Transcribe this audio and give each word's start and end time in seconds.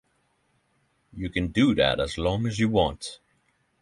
You 1.13 1.29
can 1.29 1.49
do 1.49 1.75
that 1.75 1.99
as 1.99 2.17
long 2.17 2.47
as 2.47 2.57
you 2.57 2.69
want. 2.69 3.19